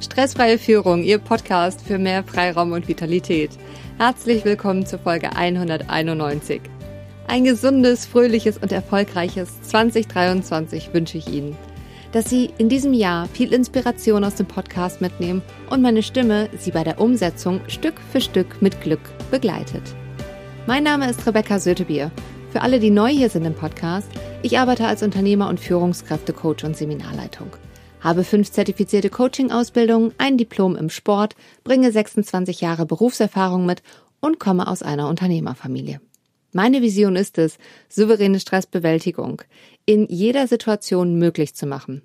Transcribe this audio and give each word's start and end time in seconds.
Stressfreie 0.00 0.58
Führung, 0.58 1.02
Ihr 1.02 1.18
Podcast 1.18 1.80
für 1.80 1.98
mehr 1.98 2.22
Freiraum 2.22 2.70
und 2.70 2.86
Vitalität. 2.86 3.50
Herzlich 3.98 4.44
willkommen 4.44 4.86
zur 4.86 5.00
Folge 5.00 5.34
191. 5.34 6.60
Ein 7.26 7.42
gesundes, 7.42 8.06
fröhliches 8.06 8.58
und 8.58 8.70
erfolgreiches 8.70 9.60
2023 9.62 10.94
wünsche 10.94 11.18
ich 11.18 11.28
Ihnen. 11.28 11.56
Dass 12.12 12.30
Sie 12.30 12.50
in 12.58 12.68
diesem 12.68 12.92
Jahr 12.92 13.26
viel 13.26 13.52
Inspiration 13.52 14.22
aus 14.22 14.36
dem 14.36 14.46
Podcast 14.46 15.00
mitnehmen 15.00 15.42
und 15.68 15.82
meine 15.82 16.04
Stimme 16.04 16.48
Sie 16.56 16.70
bei 16.70 16.84
der 16.84 17.00
Umsetzung 17.00 17.60
Stück 17.66 17.94
für 18.12 18.20
Stück 18.20 18.62
mit 18.62 18.80
Glück 18.80 19.02
begleitet. 19.32 19.82
Mein 20.68 20.84
Name 20.84 21.10
ist 21.10 21.26
Rebecca 21.26 21.58
Sötebier. 21.58 22.12
Für 22.52 22.62
alle, 22.62 22.78
die 22.78 22.90
neu 22.90 23.10
hier 23.10 23.30
sind 23.30 23.44
im 23.44 23.54
Podcast, 23.54 24.08
ich 24.42 24.60
arbeite 24.60 24.86
als 24.86 25.02
Unternehmer 25.02 25.48
und 25.48 25.58
Führungskräftecoach 25.58 26.62
und 26.62 26.76
Seminarleitung 26.76 27.48
habe 28.00 28.24
fünf 28.24 28.50
zertifizierte 28.50 29.10
Coaching-Ausbildungen, 29.10 30.12
ein 30.18 30.38
Diplom 30.38 30.76
im 30.76 30.90
Sport, 30.90 31.36
bringe 31.64 31.90
26 31.92 32.60
Jahre 32.60 32.86
Berufserfahrung 32.86 33.66
mit 33.66 33.82
und 34.20 34.38
komme 34.38 34.66
aus 34.68 34.82
einer 34.82 35.08
Unternehmerfamilie. 35.08 36.00
Meine 36.52 36.80
Vision 36.80 37.16
ist 37.16 37.38
es, 37.38 37.58
souveräne 37.88 38.40
Stressbewältigung 38.40 39.42
in 39.84 40.06
jeder 40.08 40.46
Situation 40.46 41.18
möglich 41.18 41.54
zu 41.54 41.66
machen. 41.66 42.02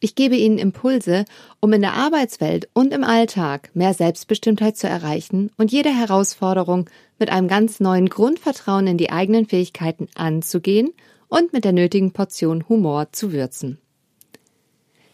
Ich 0.00 0.14
gebe 0.14 0.36
Ihnen 0.36 0.58
Impulse, 0.58 1.24
um 1.60 1.72
in 1.72 1.80
der 1.80 1.94
Arbeitswelt 1.94 2.68
und 2.72 2.92
im 2.92 3.02
Alltag 3.02 3.70
mehr 3.74 3.94
Selbstbestimmtheit 3.94 4.76
zu 4.76 4.86
erreichen 4.86 5.50
und 5.56 5.72
jede 5.72 5.90
Herausforderung 5.90 6.88
mit 7.18 7.30
einem 7.30 7.48
ganz 7.48 7.80
neuen 7.80 8.08
Grundvertrauen 8.08 8.86
in 8.86 8.98
die 8.98 9.10
eigenen 9.10 9.46
Fähigkeiten 9.46 10.08
anzugehen 10.14 10.90
und 11.26 11.52
mit 11.52 11.64
der 11.64 11.72
nötigen 11.72 12.12
Portion 12.12 12.68
Humor 12.68 13.08
zu 13.10 13.32
würzen. 13.32 13.78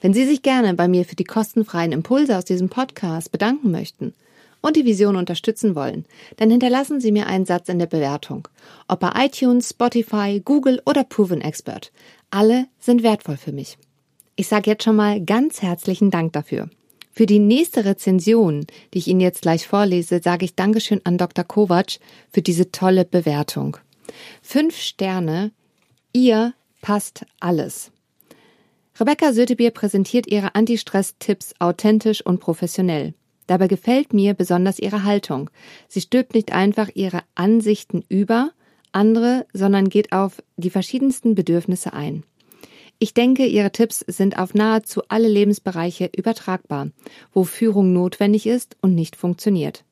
Wenn 0.04 0.12
Sie 0.12 0.26
sich 0.26 0.42
gerne 0.42 0.74
bei 0.74 0.86
mir 0.86 1.06
für 1.06 1.16
die 1.16 1.24
kostenfreien 1.24 1.90
Impulse 1.90 2.36
aus 2.36 2.44
diesem 2.44 2.68
Podcast 2.68 3.32
bedanken 3.32 3.70
möchten 3.70 4.12
und 4.60 4.76
die 4.76 4.84
Vision 4.84 5.16
unterstützen 5.16 5.74
wollen, 5.74 6.04
dann 6.36 6.50
hinterlassen 6.50 7.00
Sie 7.00 7.10
mir 7.10 7.26
einen 7.26 7.46
Satz 7.46 7.70
in 7.70 7.78
der 7.78 7.86
Bewertung. 7.86 8.46
Ob 8.86 9.00
bei 9.00 9.12
iTunes, 9.24 9.70
Spotify, 9.70 10.42
Google 10.44 10.82
oder 10.84 11.04
Proven 11.04 11.40
Expert. 11.40 11.90
Alle 12.28 12.66
sind 12.78 13.02
wertvoll 13.02 13.38
für 13.38 13.52
mich. 13.52 13.78
Ich 14.36 14.46
sage 14.46 14.72
jetzt 14.72 14.84
schon 14.84 14.96
mal 14.96 15.24
ganz 15.24 15.62
herzlichen 15.62 16.10
Dank 16.10 16.34
dafür. 16.34 16.68
Für 17.10 17.24
die 17.24 17.38
nächste 17.38 17.86
Rezension, 17.86 18.66
die 18.92 18.98
ich 18.98 19.08
Ihnen 19.08 19.20
jetzt 19.20 19.40
gleich 19.40 19.66
vorlese, 19.66 20.20
sage 20.22 20.44
ich 20.44 20.54
Dankeschön 20.54 21.00
an 21.04 21.16
Dr. 21.16 21.46
Kovac 21.46 21.98
für 22.30 22.42
diese 22.42 22.70
tolle 22.70 23.06
Bewertung. 23.06 23.78
Fünf 24.42 24.76
Sterne. 24.76 25.50
Ihr 26.12 26.52
passt 26.82 27.24
alles. 27.40 27.90
Rebecca 28.98 29.32
Sötebier 29.32 29.72
präsentiert 29.72 30.28
ihre 30.28 30.54
Anti-Stress-Tipps 30.54 31.54
authentisch 31.58 32.24
und 32.24 32.38
professionell. 32.38 33.14
Dabei 33.48 33.66
gefällt 33.66 34.12
mir 34.14 34.34
besonders 34.34 34.78
ihre 34.78 35.02
Haltung. 35.02 35.50
Sie 35.88 36.00
stülpt 36.00 36.34
nicht 36.34 36.52
einfach 36.52 36.88
ihre 36.94 37.22
Ansichten 37.34 38.04
über 38.08 38.52
andere, 38.92 39.46
sondern 39.52 39.88
geht 39.88 40.12
auf 40.12 40.42
die 40.56 40.70
verschiedensten 40.70 41.34
Bedürfnisse 41.34 41.92
ein. 41.92 42.22
Ich 43.00 43.12
denke, 43.12 43.44
ihre 43.44 43.72
Tipps 43.72 44.04
sind 44.06 44.38
auf 44.38 44.54
nahezu 44.54 45.02
alle 45.08 45.28
Lebensbereiche 45.28 46.08
übertragbar, 46.16 46.90
wo 47.32 47.42
Führung 47.42 47.92
notwendig 47.92 48.46
ist 48.46 48.76
und 48.80 48.94
nicht 48.94 49.16
funktioniert. 49.16 49.84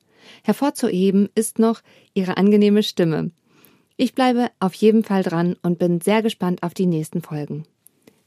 Hervorzuheben 0.43 1.29
ist 1.35 1.59
noch 1.59 1.81
ihre 2.13 2.37
angenehme 2.37 2.81
Stimme. 2.81 3.31
Ich 3.97 4.15
bleibe 4.15 4.49
auf 4.59 4.73
jeden 4.73 5.03
Fall 5.03 5.23
dran 5.23 5.57
und 5.61 5.77
bin 5.77 5.99
sehr 5.99 6.23
gespannt 6.23 6.63
auf 6.63 6.73
die 6.73 6.85
nächsten 6.85 7.21
Folgen. 7.21 7.65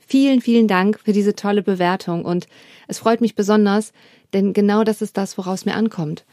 Vielen, 0.06 0.40
vielen 0.40 0.68
Dank 0.68 1.00
für 1.04 1.12
diese 1.12 1.34
tolle 1.34 1.62
Bewertung 1.62 2.24
und 2.24 2.46
es 2.86 2.98
freut 2.98 3.20
mich 3.20 3.34
besonders, 3.34 3.92
denn 4.32 4.52
genau 4.52 4.84
das 4.84 5.02
ist 5.02 5.16
das, 5.16 5.36
woraus 5.36 5.64
mir 5.64 5.74
ankommt. 5.74 6.24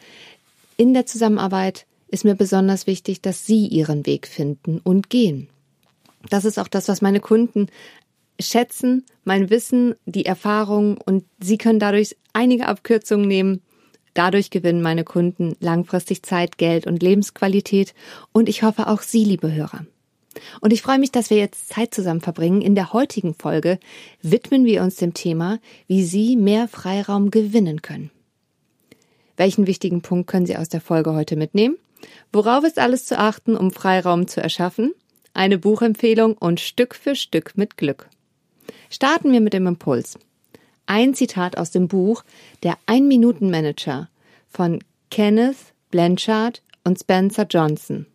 In 0.77 0.93
der 0.93 1.07
Zusammenarbeit 1.07 1.85
ist 2.07 2.23
mir 2.23 2.35
besonders 2.35 2.85
wichtig, 2.85 3.21
dass 3.21 3.47
Sie 3.47 3.65
Ihren 3.65 4.05
Weg 4.05 4.27
finden 4.27 4.79
und 4.83 5.09
gehen. 5.09 5.49
Das 6.29 6.45
ist 6.45 6.59
auch 6.59 6.67
das, 6.67 6.87
was 6.87 7.01
meine 7.01 7.19
Kunden 7.19 7.67
schätzen, 8.39 9.05
mein 9.23 9.49
Wissen, 9.49 9.95
die 10.05 10.25
Erfahrung 10.25 10.97
und 10.97 11.25
Sie 11.39 11.57
können 11.57 11.79
dadurch 11.79 12.15
einige 12.33 12.67
Abkürzungen 12.67 13.27
nehmen. 13.27 13.61
Dadurch 14.13 14.51
gewinnen 14.51 14.83
meine 14.83 15.03
Kunden 15.03 15.55
langfristig 15.59 16.21
Zeit, 16.21 16.59
Geld 16.59 16.85
und 16.85 17.01
Lebensqualität 17.01 17.95
und 18.31 18.47
ich 18.47 18.61
hoffe 18.61 18.87
auch 18.87 19.01
Sie, 19.01 19.25
liebe 19.25 19.51
Hörer. 19.51 19.87
Und 20.61 20.73
ich 20.73 20.81
freue 20.81 20.99
mich, 20.99 21.11
dass 21.11 21.29
wir 21.29 21.37
jetzt 21.37 21.69
Zeit 21.69 21.93
zusammen 21.93 22.21
verbringen. 22.21 22.61
In 22.61 22.75
der 22.75 22.93
heutigen 22.93 23.33
Folge 23.33 23.79
widmen 24.21 24.65
wir 24.65 24.81
uns 24.81 24.95
dem 24.95 25.13
Thema, 25.13 25.59
wie 25.87 26.03
Sie 26.03 26.35
mehr 26.35 26.67
Freiraum 26.67 27.31
gewinnen 27.31 27.81
können. 27.81 28.11
Welchen 29.37 29.67
wichtigen 29.67 30.01
Punkt 30.01 30.27
können 30.27 30.45
Sie 30.45 30.57
aus 30.57 30.69
der 30.69 30.81
Folge 30.81 31.13
heute 31.13 31.35
mitnehmen? 31.35 31.77
Worauf 32.31 32.63
ist 32.63 32.79
alles 32.79 33.05
zu 33.05 33.17
achten, 33.17 33.55
um 33.55 33.71
Freiraum 33.71 34.27
zu 34.27 34.41
erschaffen? 34.41 34.93
Eine 35.33 35.57
Buchempfehlung 35.57 36.37
und 36.37 36.59
Stück 36.59 36.95
für 36.95 37.15
Stück 37.15 37.53
mit 37.55 37.77
Glück. 37.77 38.09
Starten 38.89 39.31
wir 39.31 39.41
mit 39.41 39.53
dem 39.53 39.65
Impuls. 39.65 40.19
Ein 40.85 41.13
Zitat 41.15 41.57
aus 41.57 41.71
dem 41.71 41.87
Buch 41.87 42.23
Der 42.61 42.77
Ein-Minuten-Manager 42.85 44.09
von 44.49 44.83
Kenneth 45.09 45.73
Blanchard 45.89 46.61
und 46.83 46.99
Spencer 46.99 47.45
Johnson 47.49 48.05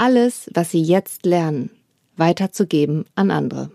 alles, 0.00 0.48
was 0.54 0.70
Sie 0.70 0.80
jetzt 0.80 1.26
lernen, 1.26 1.68
weiterzugeben 2.16 3.04
an 3.16 3.30
andere. 3.30 3.70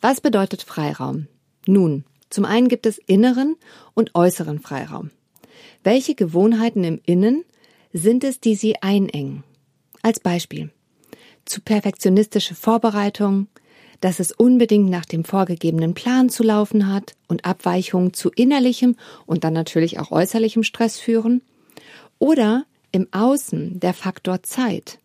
Was 0.00 0.20
bedeutet 0.20 0.62
Freiraum? 0.62 1.28
Nun, 1.64 2.04
zum 2.28 2.44
einen 2.44 2.66
gibt 2.66 2.86
es 2.86 2.98
inneren 2.98 3.54
und 3.94 4.16
äußeren 4.16 4.58
Freiraum. 4.58 5.12
Welche 5.84 6.16
Gewohnheiten 6.16 6.82
im 6.82 7.00
Innen 7.06 7.44
sind 7.92 8.24
es, 8.24 8.40
die 8.40 8.56
Sie 8.56 8.82
einengen? 8.82 9.44
Als 10.02 10.18
Beispiel. 10.18 10.70
Zu 11.44 11.60
perfektionistische 11.60 12.56
Vorbereitung, 12.56 13.46
dass 14.00 14.18
es 14.18 14.32
unbedingt 14.32 14.90
nach 14.90 15.04
dem 15.04 15.22
vorgegebenen 15.22 15.94
Plan 15.94 16.30
zu 16.30 16.42
laufen 16.42 16.92
hat 16.92 17.14
und 17.28 17.44
Abweichungen 17.44 18.12
zu 18.12 18.30
innerlichem 18.30 18.96
und 19.24 19.44
dann 19.44 19.52
natürlich 19.52 20.00
auch 20.00 20.10
äußerlichem 20.10 20.64
Stress 20.64 20.98
führen? 20.98 21.42
Oder 22.18 22.64
im 22.92 23.08
Außen 23.12 23.80
der 23.80 23.94
Faktor 23.94 24.42
Zeit. 24.42 24.98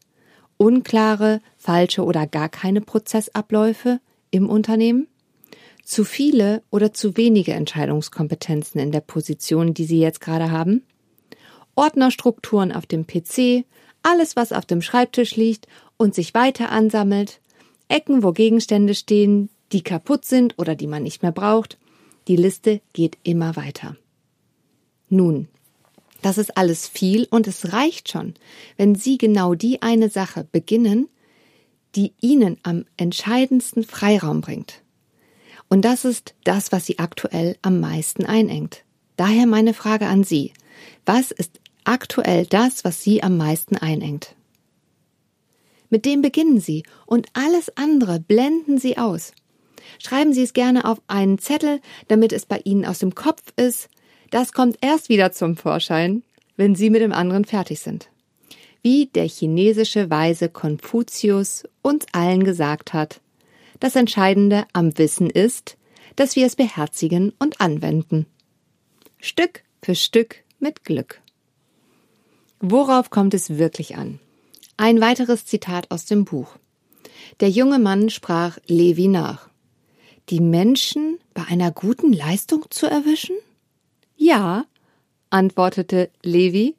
Unklare, 0.58 1.42
falsche 1.58 2.04
oder 2.04 2.28
gar 2.28 2.50
keine 2.50 2.82
Prozessabläufe 2.82 4.00
im 4.32 4.50
Unternehmen. 4.50 5.08
Zu 5.84 6.04
viele 6.04 6.64
oder 6.72 6.94
zu 6.94 7.18
wenige 7.18 7.54
Entscheidungskompetenzen 7.54 8.80
in 8.80 8.92
der 8.92 9.02
Position, 9.02 9.74
die 9.74 9.86
Sie 9.86 10.00
jetzt 10.00 10.22
gerade 10.22 10.50
haben. 10.50 10.84
Ordnerstrukturen 11.76 12.72
auf 12.72 12.86
dem 12.86 13.06
PC, 13.06 13.66
alles, 14.02 14.36
was 14.36 14.52
auf 14.52 14.66
dem 14.66 14.82
Schreibtisch 14.82 15.36
liegt 15.36 15.68
und 15.98 16.16
sich 16.16 16.34
weiter 16.34 16.72
ansammelt, 16.72 17.40
Ecken, 17.88 18.24
wo 18.24 18.32
Gegenstände 18.32 18.96
stehen, 18.96 19.50
die 19.72 19.84
kaputt 19.84 20.26
sind 20.26 20.58
oder 20.58 20.76
die 20.76 20.88
man 20.88 21.04
nicht 21.04 21.22
mehr 21.22 21.32
braucht. 21.32 21.78
Die 22.28 22.36
Liste 22.36 22.82
geht 22.94 23.18
immer 23.24 23.56
weiter. 23.56 23.96
Nun, 25.10 25.48
das 26.22 26.38
ist 26.38 26.58
alles 26.58 26.88
viel 26.88 27.28
und 27.30 27.48
es 27.48 27.74
reicht 27.74 28.10
schon, 28.10 28.34
wenn 28.78 28.96
Sie 28.96 29.18
genau 29.18 29.54
die 29.54 29.82
eine 29.82 30.10
Sache 30.10 30.48
beginnen, 30.52 31.08
die 31.96 32.14
Ihnen 32.22 32.58
am 32.64 32.86
entscheidendsten 32.98 33.84
Freiraum 33.84 34.42
bringt. 34.42 34.82
Und 35.70 35.84
das 35.84 36.06
ist 36.06 36.36
das, 36.44 36.72
was 36.72 36.86
Sie 36.86 37.00
aktuell 37.00 37.58
am 37.62 37.80
meisten 37.80 38.26
einengt. 38.26 38.84
Daher 39.18 39.48
meine 39.48 39.74
Frage 39.74 40.08
an 40.08 40.24
Sie. 40.24 40.54
Was 41.06 41.32
ist 41.32 41.60
aktuell 41.84 42.46
das, 42.46 42.84
was 42.84 43.02
Sie 43.02 43.24
am 43.24 43.38
meisten 43.38 43.78
einengt? 43.78 44.36
Mit 45.90 46.06
dem 46.06 46.22
beginnen 46.22 46.60
Sie 46.60 46.84
und 47.06 47.28
alles 47.34 47.76
andere 47.78 48.20
blenden 48.20 48.78
Sie 48.78 48.98
aus. 48.98 49.34
Schreiben 50.00 50.34
Sie 50.34 50.42
es 50.42 50.54
gerne 50.54 50.86
auf 50.86 51.02
einen 51.08 51.40
Zettel, 51.40 51.80
damit 52.08 52.34
es 52.34 52.46
bei 52.46 52.60
Ihnen 52.64 52.86
aus 52.86 53.00
dem 53.00 53.16
Kopf 53.16 53.42
ist, 53.56 53.90
das 54.32 54.54
kommt 54.54 54.78
erst 54.82 55.10
wieder 55.10 55.32
zum 55.32 55.58
Vorschein, 55.58 56.24
wenn 56.58 56.76
Sie 56.76 56.90
mit 56.90 57.02
dem 57.02 57.14
anderen 57.14 57.46
fertig 57.46 57.80
sind. 57.80 58.10
Wie 58.82 59.08
der 59.08 59.28
chinesische 59.28 60.10
Weise 60.10 60.50
Konfuzius 60.50 61.64
uns 61.82 62.06
allen 62.12 62.44
gesagt 62.44 62.94
hat, 62.94 63.22
das 63.80 63.96
Entscheidende 63.96 64.66
am 64.74 64.98
Wissen 64.98 65.30
ist, 65.30 65.78
dass 66.16 66.36
wir 66.36 66.46
es 66.46 66.56
beherzigen 66.56 67.34
und 67.40 67.60
anwenden. 67.60 68.26
Stück 69.20 69.64
für 69.82 69.96
Stück 69.96 70.38
mit 70.60 70.84
Glück. 70.86 71.22
Worauf 72.60 73.10
kommt 73.10 73.34
es 73.34 73.58
wirklich 73.58 73.98
an? 73.98 74.20
Ein 74.78 75.02
weiteres 75.02 75.46
Zitat 75.46 75.92
aus 75.92 76.06
dem 76.06 76.26
Buch. 76.26 76.58
Der 77.40 77.50
junge 77.50 77.80
Mann 77.80 78.10
sprach 78.10 78.58
Levi 78.68 79.08
nach. 79.08 79.50
Die 80.30 80.40
Menschen 80.40 81.20
bei 81.34 81.44
einer 81.44 81.72
guten 81.72 82.14
Leistung 82.14 82.66
zu 82.70 82.88
erwischen? 82.88 83.36
Ja, 84.16 84.66
antwortete 85.30 86.10
Levi. 86.24 86.76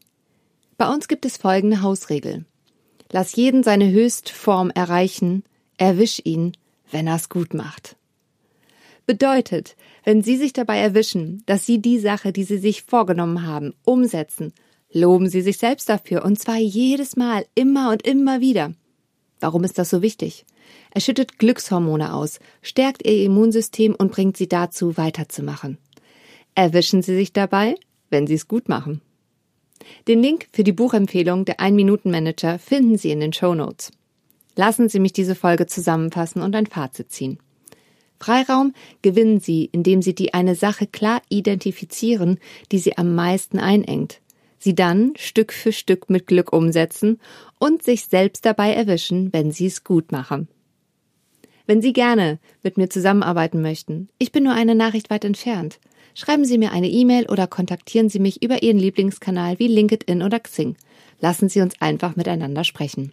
Bei 0.79 0.93
uns 0.93 1.09
gibt 1.09 1.27
es 1.27 1.37
folgende 1.37 1.83
Hausregel. 1.83 2.44
Lass 3.11 3.37
jeden 3.37 3.62
seine 3.62 3.91
Höchstform 3.91 4.71
erreichen, 4.71 5.44
erwisch 5.77 6.21
ihn, 6.25 6.56
wenn 6.91 7.06
er's 7.06 7.29
gut 7.29 7.55
macht. 7.55 7.97
Bedeutet, 9.06 9.77
wenn 10.05 10.23
Sie 10.23 10.37
sich 10.37 10.53
dabei 10.53 10.79
erwischen, 10.79 11.43
dass 11.47 11.67
Sie 11.67 11.81
die 11.81 11.99
Sache, 11.99 12.33
die 12.33 12.44
Sie 12.44 12.59
sich 12.59 12.83
vorgenommen 12.83 13.47
haben, 13.47 13.75
umsetzen, 13.85 14.53
loben 14.91 15.29
Sie 15.29 15.43
sich 15.43 15.59
selbst 15.59 15.88
dafür 15.88 16.25
und 16.25 16.38
zwar 16.38 16.56
jedes 16.56 17.17
Mal, 17.17 17.47
immer 17.55 17.91
und 17.91 18.06
immer 18.06 18.41
wieder. 18.41 18.73
Warum 19.38 19.62
ist 19.62 19.79
das 19.79 19.91
so 19.91 20.03
wichtig? 20.03 20.44
Er 20.91 21.00
schüttet 21.00 21.38
Glückshormone 21.38 22.15
aus, 22.15 22.41
stärkt 22.62 23.06
Ihr 23.06 23.25
Immunsystem 23.25 23.94
und 23.94 24.11
bringt 24.11 24.37
Sie 24.37 24.49
dazu, 24.49 24.97
weiterzumachen. 24.97 25.79
Erwischen 26.56 27.03
Sie 27.03 27.14
sich 27.14 27.32
dabei, 27.32 27.76
wenn 28.11 28.26
Sie 28.26 28.35
es 28.35 28.49
gut 28.49 28.69
machen. 28.69 29.03
Den 30.08 30.23
Link 30.23 30.49
für 30.53 30.64
die 30.64 30.73
Buchempfehlung 30.73 31.44
der 31.44 31.61
Ein-Minuten-Manager 31.61 32.58
finden 32.58 32.99
Sie 32.99 33.11
in 33.11 33.20
den 33.20 33.32
Show 33.32 33.55
Notes. 33.55 33.93
Lassen 34.56 34.88
Sie 34.88 34.99
mich 34.99 35.12
diese 35.12 35.35
Folge 35.35 35.67
zusammenfassen 35.67 36.41
und 36.41 36.56
ein 36.56 36.67
Fazit 36.67 37.12
ziehen. 37.12 37.38
Freiraum 38.19 38.73
gewinnen 39.03 39.38
Sie, 39.38 39.69
indem 39.70 40.00
Sie 40.00 40.14
die 40.14 40.32
eine 40.32 40.55
Sache 40.55 40.87
klar 40.87 41.20
identifizieren, 41.29 42.41
die 42.73 42.79
Sie 42.79 42.97
am 42.97 43.14
meisten 43.14 43.59
einengt, 43.59 44.23
sie 44.59 44.75
dann 44.75 45.12
Stück 45.17 45.52
für 45.52 45.73
Stück 45.73 46.09
mit 46.09 46.26
Glück 46.26 46.55
umsetzen 46.55 47.20
und 47.59 47.82
sich 47.82 48.06
selbst 48.06 48.47
dabei 48.47 48.73
erwischen, 48.73 49.31
wenn 49.35 49.52
Sie 49.52 49.67
es 49.67 49.85
gut 49.85 50.11
machen. 50.11 50.49
Wenn 51.67 51.82
Sie 51.82 51.93
gerne 51.93 52.38
mit 52.62 52.79
mir 52.79 52.88
zusammenarbeiten 52.88 53.61
möchten, 53.61 54.09
ich 54.19 54.32
bin 54.32 54.44
nur 54.44 54.55
eine 54.55 54.75
Nachricht 54.75 55.11
weit 55.11 55.25
entfernt. 55.25 55.79
Schreiben 56.18 56.46
Sie 56.46 56.56
mir 56.56 56.72
eine 56.72 56.88
E-Mail 56.88 57.26
oder 57.26 57.46
kontaktieren 57.46 58.08
Sie 58.08 58.20
mich 58.20 58.42
über 58.42 58.62
Ihren 58.62 58.78
Lieblingskanal 58.78 59.58
wie 59.58 59.68
LinkedIn 59.68 60.22
oder 60.22 60.40
Xing. 60.40 60.74
Lassen 61.20 61.50
Sie 61.50 61.60
uns 61.60 61.74
einfach 61.78 62.16
miteinander 62.16 62.64
sprechen. 62.64 63.12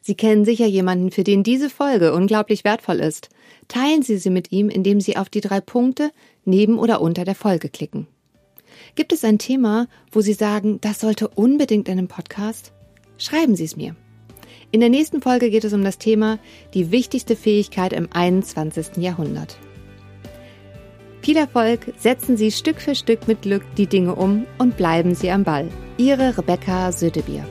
Sie 0.00 0.14
kennen 0.14 0.44
sicher 0.44 0.66
jemanden, 0.66 1.10
für 1.10 1.24
den 1.24 1.42
diese 1.42 1.68
Folge 1.68 2.14
unglaublich 2.14 2.62
wertvoll 2.62 3.00
ist. 3.00 3.30
Teilen 3.66 4.02
Sie 4.02 4.16
sie 4.16 4.30
mit 4.30 4.52
ihm, 4.52 4.68
indem 4.68 5.00
Sie 5.00 5.16
auf 5.16 5.28
die 5.28 5.40
drei 5.40 5.60
Punkte 5.60 6.12
neben 6.44 6.78
oder 6.78 7.00
unter 7.00 7.24
der 7.24 7.34
Folge 7.34 7.68
klicken. 7.68 8.06
Gibt 8.94 9.12
es 9.12 9.24
ein 9.24 9.40
Thema, 9.40 9.88
wo 10.12 10.20
Sie 10.20 10.34
sagen, 10.34 10.80
das 10.80 11.00
sollte 11.00 11.26
unbedingt 11.26 11.88
in 11.88 11.98
einem 11.98 12.06
Podcast? 12.06 12.72
Schreiben 13.18 13.56
Sie 13.56 13.64
es 13.64 13.76
mir. 13.76 13.96
In 14.70 14.78
der 14.78 14.88
nächsten 14.88 15.20
Folge 15.20 15.50
geht 15.50 15.64
es 15.64 15.72
um 15.72 15.82
das 15.82 15.98
Thema 15.98 16.38
die 16.74 16.92
wichtigste 16.92 17.34
Fähigkeit 17.34 17.92
im 17.92 18.08
21. 18.12 18.98
Jahrhundert. 18.98 19.58
Viel 21.22 21.36
Erfolg, 21.36 21.80
setzen 21.98 22.36
Sie 22.36 22.50
Stück 22.50 22.80
für 22.80 22.94
Stück 22.94 23.28
mit 23.28 23.42
Glück 23.42 23.62
die 23.76 23.86
Dinge 23.86 24.14
um 24.14 24.46
und 24.58 24.76
bleiben 24.76 25.14
Sie 25.14 25.30
am 25.30 25.44
Ball. 25.44 25.68
Ihre 25.98 26.36
Rebecca 26.36 26.92
Södebier. 26.92 27.44